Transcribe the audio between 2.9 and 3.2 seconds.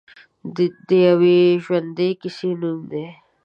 دی.